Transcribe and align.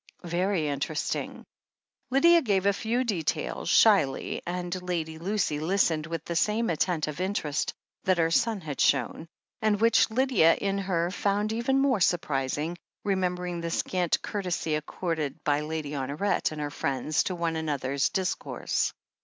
"Very 0.25 0.67
interesting." 0.67 1.45
Lydia 2.09 2.41
gave 2.41 2.65
a 2.65 2.73
few 2.73 3.03
details, 3.03 3.69
shyly, 3.69 4.41
and 4.47 4.81
Lady 4.81 5.19
Lucy 5.19 5.59
listened 5.59 6.07
with 6.07 6.25
the 6.25 6.35
same 6.35 6.71
attentive 6.71 7.21
interest 7.21 7.71
that 8.05 8.17
her 8.17 8.31
son 8.31 8.61
had 8.61 8.81
shown, 8.81 9.27
and 9.61 9.79
which 9.79 10.09
Lydia, 10.09 10.55
in 10.55 10.79
her, 10.79 11.11
found 11.11 11.53
even 11.53 11.77
more 11.79 11.99
surprising, 12.01 12.79
remembering 13.03 13.61
the 13.61 13.69
scant 13.69 14.19
courtesy 14.23 14.73
accorded 14.73 15.43
by 15.43 15.61
Lady 15.61 15.91
Honoret 15.91 16.51
and 16.51 16.59
her 16.61 16.71
friends 16.71 17.21
to 17.25 17.35
one 17.35 17.55
another's 17.55 18.09
dis 18.09 18.33
course. 18.33 18.91